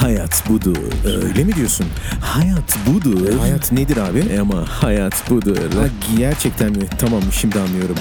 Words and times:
Hayat 0.00 0.48
budur. 0.48 0.76
Öyle 1.04 1.44
mi 1.44 1.52
diyorsun? 1.54 1.86
Hayat 2.20 2.76
budur. 2.86 3.28
E, 3.28 3.34
hayat 3.34 3.72
nedir 3.72 3.96
abi? 3.96 4.18
E 4.18 4.40
ama 4.40 4.64
hayat 4.68 5.30
budur. 5.30 5.56
Ha, 5.56 5.86
gerçekten 6.18 6.70
mi? 6.70 6.86
Tamam 6.98 7.22
şimdi 7.32 7.58
anlıyorum. 7.60 7.96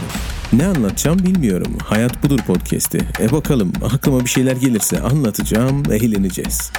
Ne 0.54 0.66
anlatacağım 0.66 1.20
bilmiyorum. 1.20 1.78
Hayat 1.84 2.24
budur 2.24 2.40
podcast'i. 2.40 3.00
E 3.20 3.32
bakalım 3.32 3.74
aklıma 3.84 4.20
bir 4.20 4.30
şeyler 4.30 4.56
gelirse 4.56 5.00
anlatacağım, 5.02 5.92
eğleneceğiz. 5.92 6.72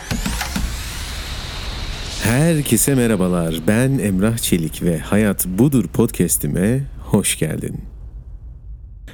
Herkese 2.22 2.94
merhabalar. 2.94 3.54
Ben 3.68 3.98
Emrah 3.98 4.38
Çelik 4.38 4.82
ve 4.82 4.98
Hayat 4.98 5.46
Budur 5.46 5.84
podcast'ime 5.84 6.80
hoş 7.04 7.38
geldin. 7.38 7.80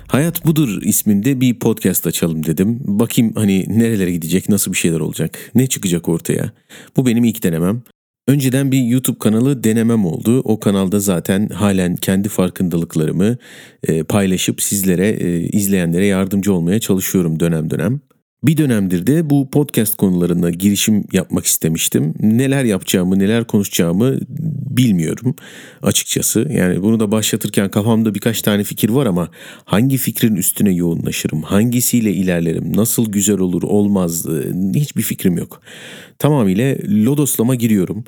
Hayat 0.08 0.46
Budur 0.46 0.82
isminde 0.82 1.40
bir 1.40 1.58
podcast 1.58 2.06
açalım 2.06 2.46
dedim. 2.46 2.78
Bakayım 2.84 3.32
hani 3.34 3.64
nerelere 3.68 4.12
gidecek, 4.12 4.48
nasıl 4.48 4.72
bir 4.72 4.76
şeyler 4.76 5.00
olacak, 5.00 5.38
ne 5.54 5.66
çıkacak 5.66 6.08
ortaya. 6.08 6.52
Bu 6.96 7.06
benim 7.06 7.24
ilk 7.24 7.42
denemem. 7.42 7.82
Önceden 8.28 8.72
bir 8.72 8.82
YouTube 8.82 9.18
kanalı 9.18 9.64
denemem 9.64 10.06
oldu. 10.06 10.40
O 10.40 10.60
kanalda 10.60 11.00
zaten 11.00 11.48
halen 11.48 11.96
kendi 11.96 12.28
farkındalıklarımı 12.28 13.36
e, 13.88 14.02
paylaşıp 14.02 14.62
sizlere, 14.62 15.08
e, 15.08 15.40
izleyenlere 15.40 16.06
yardımcı 16.06 16.52
olmaya 16.52 16.80
çalışıyorum 16.80 17.40
dönem 17.40 17.70
dönem. 17.70 18.00
Bir 18.44 18.56
dönemdir 18.56 19.06
de 19.06 19.30
bu 19.30 19.50
podcast 19.50 19.94
konularına 19.94 20.50
girişim 20.50 21.04
yapmak 21.12 21.46
istemiştim. 21.46 22.14
Neler 22.20 22.64
yapacağımı, 22.64 23.18
neler 23.18 23.46
konuşacağımı 23.46 24.18
bilmiyorum 24.76 25.36
açıkçası. 25.82 26.48
Yani 26.50 26.82
bunu 26.82 27.00
da 27.00 27.12
başlatırken 27.12 27.70
kafamda 27.70 28.14
birkaç 28.14 28.42
tane 28.42 28.64
fikir 28.64 28.90
var 28.90 29.06
ama 29.06 29.28
hangi 29.64 29.96
fikrin 29.96 30.36
üstüne 30.36 30.72
yoğunlaşırım, 30.72 31.42
hangisiyle 31.42 32.12
ilerlerim, 32.12 32.76
nasıl 32.76 33.12
güzel 33.12 33.38
olur, 33.38 33.62
olmaz 33.62 34.26
hiçbir 34.74 35.02
fikrim 35.02 35.36
yok. 35.36 35.60
Tamamıyla 36.18 36.76
lodoslama 36.88 37.54
giriyorum. 37.54 38.04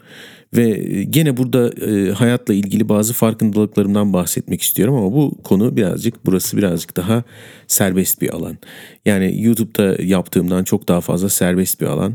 Ve 0.56 0.70
gene 1.10 1.36
burada 1.36 1.86
e, 1.86 2.12
hayatla 2.12 2.54
ilgili 2.54 2.88
bazı 2.88 3.12
farkındalıklarımdan 3.12 4.12
bahsetmek 4.12 4.62
istiyorum 4.62 4.94
ama 4.94 5.12
bu 5.12 5.42
konu 5.44 5.76
birazcık 5.76 6.26
burası 6.26 6.56
birazcık 6.56 6.96
daha 6.96 7.24
serbest 7.66 8.22
bir 8.22 8.30
alan. 8.34 8.58
Yani 9.04 9.42
YouTube'da 9.42 10.02
yaptığımdan 10.02 10.64
çok 10.64 10.88
daha 10.88 11.00
fazla 11.00 11.28
serbest 11.28 11.80
bir 11.80 11.86
alan. 11.86 12.14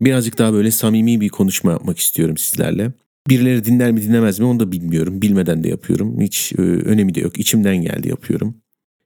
Birazcık 0.00 0.38
daha 0.38 0.52
böyle 0.52 0.70
samimi 0.70 1.20
bir 1.20 1.28
konuşma 1.28 1.70
yapmak 1.70 1.98
istiyorum 1.98 2.36
sizlerle. 2.36 2.92
Birileri 3.30 3.64
dinler 3.64 3.92
mi 3.92 4.02
dinlemez 4.02 4.38
mi 4.38 4.46
onu 4.46 4.60
da 4.60 4.72
bilmiyorum. 4.72 5.22
Bilmeden 5.22 5.64
de 5.64 5.68
yapıyorum. 5.68 6.20
Hiç 6.20 6.52
e, 6.58 6.62
önemi 6.62 7.14
de 7.14 7.20
yok. 7.20 7.40
İçimden 7.40 7.76
geldi 7.76 8.08
yapıyorum. 8.08 8.54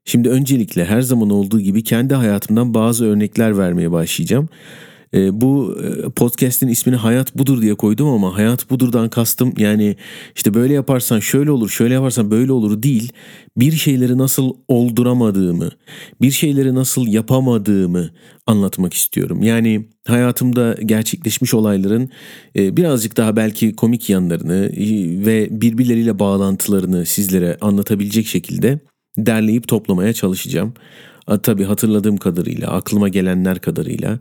Şimdi 0.04 0.28
öncelikle 0.28 0.84
her 0.84 1.00
zaman 1.00 1.30
olduğu 1.30 1.60
gibi 1.60 1.84
kendi 1.84 2.14
hayatımdan 2.14 2.74
bazı 2.74 3.06
örnekler 3.06 3.58
vermeye 3.58 3.92
başlayacağım. 3.92 4.48
E, 5.14 5.40
bu 5.40 5.78
podcast'in 6.16 6.68
ismini 6.68 6.96
Hayat 6.96 7.38
Budur 7.38 7.62
diye 7.62 7.74
koydum 7.74 8.08
ama 8.08 8.36
Hayat 8.36 8.70
Budur'dan 8.70 9.08
kastım 9.08 9.52
yani 9.56 9.96
işte 10.36 10.54
böyle 10.54 10.74
yaparsan 10.74 11.20
şöyle 11.20 11.50
olur, 11.50 11.68
şöyle 11.68 11.94
yaparsan 11.94 12.30
böyle 12.30 12.52
olur 12.52 12.82
değil. 12.82 13.12
Bir 13.56 13.72
şeyleri 13.72 14.18
nasıl 14.18 14.52
olduramadığımı, 14.68 15.70
bir 16.20 16.30
şeyleri 16.30 16.74
nasıl 16.74 17.06
yapamadığımı 17.06 18.10
anlatmak 18.46 18.94
istiyorum. 18.94 19.42
Yani 19.42 19.88
hayatımda 20.06 20.76
gerçekleşmiş 20.84 21.54
olayların 21.54 22.10
e, 22.56 22.76
birazcık 22.76 23.16
daha 23.16 23.36
belki 23.36 23.76
komik 23.76 24.10
yanlarını 24.10 24.66
e, 24.76 24.86
ve 25.26 25.48
birbirleriyle 25.50 26.18
bağlantılarını 26.18 27.06
sizlere 27.06 27.56
anlatabilecek 27.60 28.26
şekilde 28.26 28.80
derleyip 29.18 29.68
toplamaya 29.68 30.12
çalışacağım. 30.12 30.74
Tabii 31.42 31.64
hatırladığım 31.64 32.16
kadarıyla, 32.16 32.68
aklıma 32.68 33.08
gelenler 33.08 33.58
kadarıyla. 33.58 34.18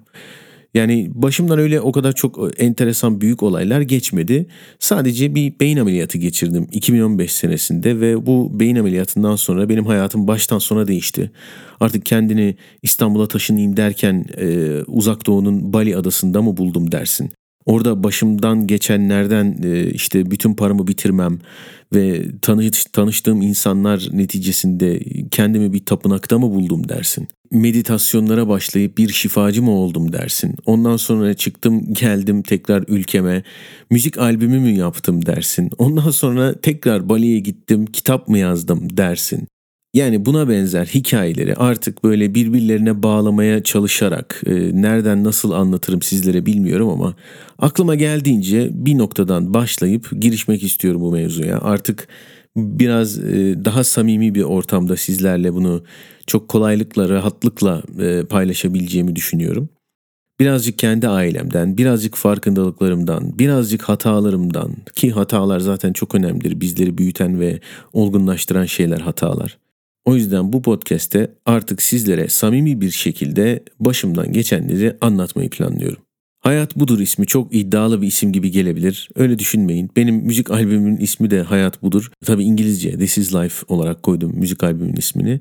Yani 0.73 1.11
başımdan 1.13 1.59
öyle 1.59 1.81
o 1.81 1.91
kadar 1.91 2.11
çok 2.13 2.37
e, 2.37 2.63
enteresan 2.63 3.21
büyük 3.21 3.43
olaylar 3.43 3.81
geçmedi. 3.81 4.47
Sadece 4.79 5.35
bir 5.35 5.59
beyin 5.59 5.77
ameliyatı 5.77 6.17
geçirdim 6.17 6.67
2015 6.71 7.31
senesinde 7.31 7.99
ve 7.99 8.25
bu 8.25 8.59
beyin 8.59 8.75
ameliyatından 8.75 9.35
sonra 9.35 9.69
benim 9.69 9.85
hayatım 9.85 10.27
baştan 10.27 10.59
sona 10.59 10.87
değişti. 10.87 11.31
Artık 11.79 12.05
kendini 12.05 12.55
İstanbul'a 12.83 13.27
taşınayım 13.27 13.77
derken 13.77 14.25
e, 14.37 14.77
uzak 14.87 15.25
doğunun 15.25 15.73
Bali 15.73 15.97
adasında 15.97 16.41
mı 16.41 16.57
buldum 16.57 16.91
dersin. 16.91 17.31
Orada 17.65 18.03
başımdan 18.03 18.67
geçenlerden 18.67 19.57
e, 19.63 19.89
işte 19.89 20.31
bütün 20.31 20.53
paramı 20.53 20.87
bitirmem 20.87 21.39
ve 21.93 22.25
tanış, 22.41 22.85
tanıştığım 22.85 23.41
insanlar 23.41 24.09
neticesinde 24.11 24.99
kendimi 25.31 25.73
bir 25.73 25.85
tapınakta 25.85 26.39
mı 26.39 26.51
buldum 26.51 26.89
dersin. 26.89 27.27
Meditasyonlara 27.51 28.47
başlayıp 28.47 28.97
bir 28.97 29.09
şifacı 29.09 29.63
mı 29.63 29.71
oldum 29.71 30.13
dersin. 30.13 30.55
Ondan 30.65 30.97
sonra 30.97 31.33
çıktım 31.33 31.93
geldim 31.93 32.41
tekrar 32.41 32.83
ülkeme 32.87 33.43
müzik 33.89 34.17
albümü 34.17 34.59
mü 34.59 34.69
yaptım 34.69 35.25
dersin. 35.25 35.69
Ondan 35.77 36.11
sonra 36.11 36.61
tekrar 36.61 37.09
Bali'ye 37.09 37.39
gittim 37.39 37.85
kitap 37.85 38.27
mı 38.27 38.37
yazdım 38.37 38.97
dersin. 38.97 39.47
Yani 39.93 40.25
buna 40.25 40.49
benzer 40.49 40.85
hikayeleri 40.85 41.55
artık 41.55 42.03
böyle 42.03 42.35
birbirlerine 42.35 43.03
bağlamaya 43.03 43.63
çalışarak 43.63 44.41
e, 44.45 44.81
nereden 44.81 45.23
nasıl 45.23 45.51
anlatırım 45.51 46.01
sizlere 46.01 46.45
bilmiyorum 46.45 46.89
ama 46.89 47.15
aklıma 47.59 47.95
geldiğince 47.95 48.69
bir 48.71 48.97
noktadan 48.97 49.53
başlayıp 49.53 50.09
girişmek 50.21 50.63
istiyorum 50.63 51.01
bu 51.01 51.11
mevzuya. 51.11 51.59
Artık 51.61 52.07
biraz 52.57 53.19
e, 53.19 53.65
daha 53.65 53.83
samimi 53.83 54.35
bir 54.35 54.43
ortamda 54.43 54.97
sizlerle 54.97 55.53
bunu 55.53 55.83
çok 56.27 56.47
kolaylıkla, 56.47 57.09
rahatlıkla 57.09 57.83
e, 57.99 58.23
paylaşabileceğimi 58.25 59.15
düşünüyorum. 59.15 59.69
Birazcık 60.39 60.79
kendi 60.79 61.07
ailemden, 61.07 61.77
birazcık 61.77 62.15
farkındalıklarımdan, 62.15 63.39
birazcık 63.39 63.81
hatalarımdan 63.83 64.75
ki 64.95 65.11
hatalar 65.11 65.59
zaten 65.59 65.93
çok 65.93 66.15
önemlidir. 66.15 66.61
Bizleri 66.61 66.97
büyüten 66.97 67.39
ve 67.39 67.59
olgunlaştıran 67.93 68.65
şeyler 68.65 68.99
hatalar. 68.99 69.60
O 70.05 70.15
yüzden 70.15 70.53
bu 70.53 70.61
podcast'te 70.61 71.31
artık 71.45 71.81
sizlere 71.81 72.27
samimi 72.27 72.81
bir 72.81 72.91
şekilde 72.91 73.63
başımdan 73.79 74.33
geçenleri 74.33 74.97
anlatmayı 75.01 75.49
planlıyorum. 75.49 76.03
Hayat 76.41 76.75
Budur 76.75 76.99
ismi 76.99 77.27
çok 77.27 77.55
iddialı 77.55 78.01
bir 78.01 78.07
isim 78.07 78.31
gibi 78.31 78.51
gelebilir. 78.51 79.09
Öyle 79.15 79.39
düşünmeyin. 79.39 79.89
Benim 79.95 80.15
müzik 80.15 80.51
albümümün 80.51 80.97
ismi 80.97 81.31
de 81.31 81.41
Hayat 81.41 81.81
Budur. 81.81 82.11
Tabi 82.25 82.43
İngilizce 82.43 82.97
This 82.97 83.17
Is 83.17 83.33
Life 83.33 83.65
olarak 83.67 84.03
koydum 84.03 84.31
müzik 84.35 84.63
albümümün 84.63 84.95
ismini. 84.95 85.39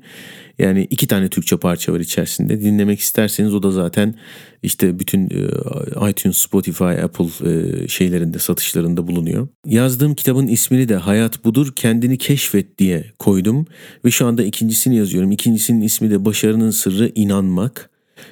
Yani 0.59 0.87
iki 0.89 1.07
tane 1.07 1.29
Türkçe 1.29 1.57
parça 1.57 1.93
var 1.93 1.99
içerisinde. 1.99 2.61
Dinlemek 2.61 2.99
isterseniz 2.99 3.53
o 3.53 3.63
da 3.63 3.71
zaten 3.71 4.15
işte 4.63 4.99
bütün 4.99 5.29
e, 5.29 6.09
iTunes, 6.09 6.37
Spotify, 6.37 6.83
Apple 6.83 7.25
e, 7.25 7.87
şeylerinde 7.87 8.39
satışlarında 8.39 9.07
bulunuyor. 9.07 9.47
Yazdığım 9.65 10.15
kitabın 10.15 10.47
ismini 10.47 10.89
de 10.89 10.95
Hayat 10.95 11.45
Budur 11.45 11.73
Kendini 11.75 12.17
Keşfet 12.17 12.77
diye 12.77 13.05
koydum. 13.19 13.65
Ve 14.05 14.11
şu 14.11 14.25
anda 14.25 14.43
ikincisini 14.43 14.97
yazıyorum. 14.97 15.31
İkincisinin 15.31 15.81
ismi 15.81 16.11
de 16.11 16.25
Başarının 16.25 16.71
Sırrı 16.71 17.11
İnanmak. 17.15 17.90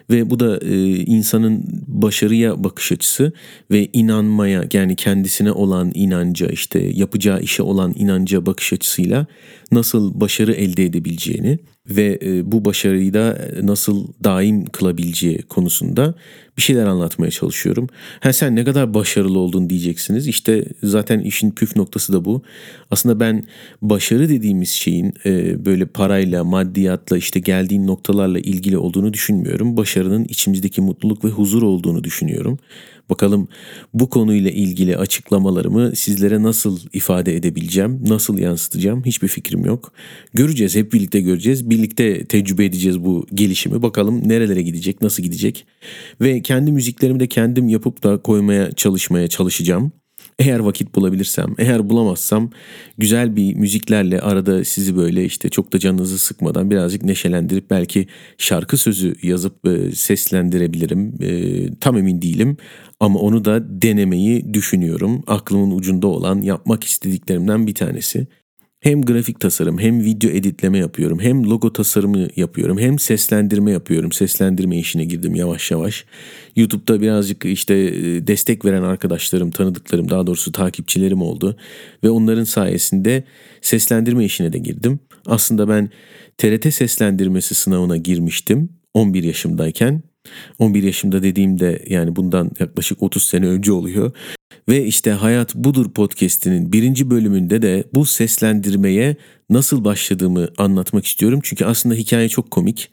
Ve 0.10 0.30
bu 0.30 0.40
da 0.40 0.58
e, 0.58 0.96
insanın 0.96 1.64
başarıya 1.88 2.64
bakış 2.64 2.92
açısı 2.92 3.32
ve 3.72 3.90
inanmaya 3.94 4.64
yani 4.74 4.96
kendisine 4.96 5.52
olan 5.52 5.92
inanca 5.94 6.48
işte 6.48 6.80
yapacağı 6.80 7.42
işe 7.42 7.64
olan 7.64 7.94
inanca 7.98 8.46
bakış 8.46 8.74
açısıyla 8.74 9.26
nasıl 9.72 10.20
başarı 10.20 10.54
elde 10.54 10.86
edebileceğini 10.86 11.60
ve 11.90 12.20
e, 12.22 12.52
bu 12.52 12.66
başarıyı 12.66 13.14
da 13.14 13.38
nasıl 13.62 14.08
daim 14.24 14.66
kılabileceği 14.66 15.42
konusunda 15.42 16.16
bir 16.58 16.64
şeyler 16.64 16.86
anlatmaya 16.86 17.32
çalışıyorum. 17.32 17.88
Ha 18.20 18.34
sen 18.34 18.56
ne 18.56 18.64
kadar 18.64 18.94
başarılı 18.94 19.40
oldun 19.40 19.70
diyeceksiniz. 19.70 20.28
İşte 20.28 20.66
zaten 20.84 21.20
işin 21.20 21.52
püf 21.52 21.76
noktası 21.76 22.14
da 22.14 22.26
bu. 22.26 22.42
Aslında 22.92 23.20
ben 23.20 23.44
başarı 23.82 24.30
dediğimiz 24.30 24.70
şeyin 24.70 25.14
e, 25.26 25.66
böyle 25.66 25.86
parayla, 25.86 26.44
maddiyatla 26.44 27.18
işte 27.18 27.40
geldiğin 27.40 27.88
noktalarla 27.88 28.40
ilgili 28.40 28.78
olduğunu 28.78 29.14
düşünmüyorum. 29.14 29.78
Başarının 29.78 30.24
içimizdeki 30.24 30.82
mutluluk 30.82 31.26
ve 31.26 31.30
huzur 31.30 31.62
olduğunu 31.62 32.04
düşünüyorum. 32.04 32.60
Bakalım 33.10 33.48
bu 33.94 34.10
konuyla 34.10 34.52
ilgili 34.52 34.98
açıklamalarımı 34.98 35.96
sizlere 35.96 36.44
nasıl 36.44 36.80
ifade 36.94 37.36
edebileceğim, 37.36 38.04
nasıl 38.08 38.38
yansıtacağım 38.38 39.06
hiçbir 39.06 39.28
fikrim 39.28 39.66
yok. 39.66 39.94
Göreceğiz, 40.34 40.76
hep 40.76 40.94
birlikte 40.94 41.22
göreceğiz. 41.22 41.70
Birlikte 41.70 42.26
tecrübe 42.26 42.66
edeceğiz 42.66 43.04
bu 43.04 43.26
gelişimi. 43.34 43.82
Bakalım 43.82 44.30
nerelere 44.30 44.62
gidecek, 44.62 45.02
nasıl 45.02 45.24
gidecek. 45.24 45.66
Ve 46.22 46.42
kendi 46.42 46.72
müziklerimi 46.72 47.20
de 47.20 47.28
kendim 47.28 47.70
yapıp 47.70 48.04
da 48.04 48.22
koymaya 48.22 48.72
çalışmaya 48.72 49.28
çalışacağım. 49.28 49.92
Eğer 50.40 50.60
vakit 50.60 50.96
bulabilirsem, 50.96 51.56
eğer 51.58 51.90
bulamazsam 51.90 52.52
güzel 52.98 53.36
bir 53.36 53.56
müziklerle 53.56 54.22
arada 54.22 54.66
sizi 54.66 54.98
böyle 54.98 55.26
işte 55.26 55.50
çok 55.50 55.74
da 55.74 55.80
canınızı 55.80 56.18
sıkmadan 56.18 56.72
birazcık 56.72 57.04
neşelendirip 57.04 57.70
belki 57.70 58.08
şarkı 58.38 58.78
sözü 58.78 59.16
yazıp 59.24 59.68
e, 59.68 59.92
seslendirebilirim. 59.92 61.14
E, 61.22 61.30
tam 61.76 61.98
emin 61.98 62.22
değilim 62.22 62.58
ama 63.00 63.20
onu 63.20 63.46
da 63.46 63.82
denemeyi 63.82 64.54
düşünüyorum. 64.54 65.24
Aklımın 65.28 65.72
ucunda 65.72 66.08
olan 66.08 66.42
yapmak 66.42 66.84
istediklerimden 66.84 67.68
bir 67.68 67.76
tanesi. 67.76 68.28
Hem 68.80 69.02
grafik 69.02 69.40
tasarım 69.40 69.80
hem 69.80 70.04
video 70.06 70.32
editleme 70.32 70.78
yapıyorum. 70.78 71.20
Hem 71.20 71.50
logo 71.50 71.74
tasarımı 71.74 72.28
yapıyorum. 72.36 72.80
Hem 72.80 73.00
seslendirme 73.00 73.72
yapıyorum. 73.72 74.12
Seslendirme 74.12 74.80
işine 74.80 75.06
girdim 75.06 75.36
yavaş 75.36 75.72
yavaş. 75.72 76.06
YouTube'da 76.56 77.02
birazcık 77.02 77.46
işte 77.46 77.76
e, 77.76 78.28
destek 78.28 78.66
veren 78.66 78.84
arkadaşlarım, 78.84 79.52
tanıdıklarım 79.52 80.10
daha 80.10 80.28
doğrusu 80.28 80.52
takipçilerim 80.52 81.22
oldu. 81.22 81.58
Ve 82.04 82.10
onların 82.10 82.44
sayesinde 82.44 83.24
seslendirme 83.62 84.26
işine 84.26 84.54
de 84.54 84.58
girdim. 84.58 85.00
Aslında 85.26 85.70
ben 85.70 85.90
TRT 86.38 86.74
seslendirmesi 86.74 87.56
sınavına 87.56 87.98
girmiştim 87.98 88.70
11 88.94 89.24
yaşımdayken. 89.24 90.04
11 90.60 90.84
yaşımda 90.84 91.24
dediğimde 91.24 91.84
yani 91.88 92.16
bundan 92.16 92.52
yaklaşık 92.60 93.04
30 93.04 93.24
sene 93.24 93.48
önce 93.48 93.72
oluyor. 93.72 94.12
Ve 94.70 94.86
işte 94.86 95.12
Hayat 95.12 95.56
Budur 95.56 95.94
podcast'inin 95.94 96.74
birinci 96.74 97.10
bölümünde 97.10 97.62
de 97.62 97.84
bu 97.94 98.06
seslendirmeye 98.06 99.16
nasıl 99.50 99.84
başladığımı 99.84 100.48
anlatmak 100.58 101.06
istiyorum. 101.06 101.40
Çünkü 101.44 101.66
aslında 101.66 101.96
hikaye 101.96 102.30
çok 102.30 102.52
komik. 102.52 102.90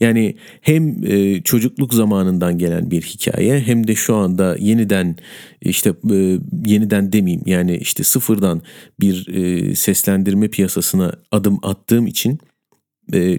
Yani 0.00 0.36
hem 0.60 1.04
e, 1.04 1.42
çocukluk 1.42 1.94
zamanından 1.94 2.58
gelen 2.58 2.90
bir 2.90 3.02
hikaye 3.02 3.60
hem 3.60 3.86
de 3.86 3.94
şu 3.94 4.14
anda 4.14 4.56
yeniden 4.58 5.16
işte 5.60 5.90
e, 6.10 6.38
yeniden 6.66 7.12
demeyeyim 7.12 7.42
yani 7.46 7.76
işte 7.76 8.04
sıfırdan 8.04 8.62
bir 9.00 9.28
e, 9.28 9.74
seslendirme 9.74 10.48
piyasasına 10.48 11.12
adım 11.30 11.58
attığım 11.62 12.06
için 12.06 12.38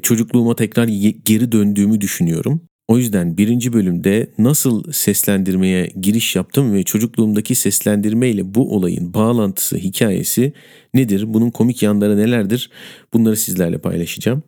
çocukluğuma 0.01 0.55
tekrar 0.55 0.87
geri 1.25 1.51
döndüğümü 1.51 2.01
düşünüyorum. 2.01 2.68
O 2.89 2.97
yüzden 2.97 3.37
birinci 3.37 3.73
bölümde 3.73 4.27
nasıl 4.37 4.91
seslendirmeye 4.91 5.91
giriş 6.01 6.35
yaptım 6.35 6.73
ve 6.73 6.83
çocukluğumdaki 6.83 7.55
seslendirme 7.55 8.29
ile 8.29 8.55
bu 8.55 8.75
olayın 8.75 9.13
bağlantısı, 9.13 9.77
hikayesi 9.77 10.53
nedir? 10.93 11.33
Bunun 11.33 11.49
komik 11.49 11.83
yanları 11.83 12.17
nelerdir? 12.17 12.69
Bunları 13.13 13.37
sizlerle 13.37 13.77
paylaşacağım. 13.77 14.43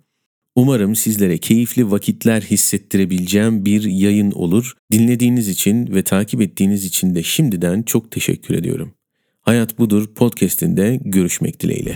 Umarım 0.56 0.96
sizlere 0.96 1.38
keyifli 1.38 1.92
vakitler 1.92 2.42
hissettirebileceğim 2.42 3.66
bir 3.66 3.84
yayın 3.84 4.32
olur. 4.32 4.74
Dinlediğiniz 4.92 5.48
için 5.48 5.96
ve 5.96 6.04
takip 6.04 6.42
ettiğiniz 6.42 6.86
için 6.86 7.16
de 7.16 7.24
şimdiden 7.24 7.84
çok 7.84 8.12
teşekkür 8.12 8.56
ediyorum. 8.56 8.94
Hayat 9.42 9.80
Budur 9.80 10.14
podcast'inde 10.16 11.00
görüşmek 11.06 11.60
dileğiyle. 11.60 11.96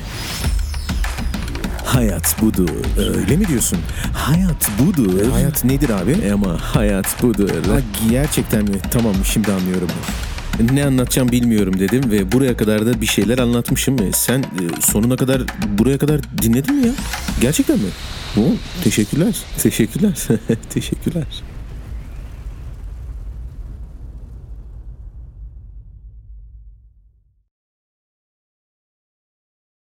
Hayat 1.86 2.42
budur. 2.42 2.70
Öyle 2.98 3.38
mi 3.38 3.48
diyorsun? 3.48 3.80
Hayat 4.14 4.70
budur. 4.80 5.32
Hayat 5.32 5.64
nedir 5.64 5.90
abi? 5.90 6.12
E 6.12 6.32
ama 6.32 6.58
hayat 6.62 7.24
budur. 7.24 7.50
Ha, 7.50 7.80
gerçekten 8.10 8.64
mi? 8.64 8.80
Tamam 8.92 9.14
şimdi 9.24 9.52
anlıyorum. 9.52 9.88
Ne 10.72 10.86
anlatacağım 10.86 11.32
bilmiyorum 11.32 11.80
dedim 11.80 12.12
ve 12.12 12.32
buraya 12.32 12.58
kadar 12.58 12.86
da 12.86 13.02
bir 13.02 13.06
şeyler 13.06 13.38
anlatmışım. 13.38 14.02
E, 14.02 14.12
sen 14.12 14.40
e, 14.40 14.82
sonuna 14.82 15.16
kadar 15.16 15.42
buraya 15.78 15.98
kadar 15.98 16.22
dinledin 16.42 16.76
mi 16.76 16.88
ya? 16.88 16.94
Gerçekten 17.42 17.78
mi? 17.80 17.90
Oo, 18.38 18.52
teşekkürler. 18.84 19.36
Teşekkürler. 19.58 20.14
teşekkürler. 20.70 21.24